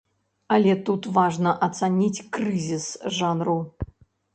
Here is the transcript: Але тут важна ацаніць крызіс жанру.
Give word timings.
Але 0.55 0.73
тут 0.87 1.01
важна 1.19 1.55
ацаніць 1.69 2.25
крызіс 2.35 2.93
жанру. 3.23 3.61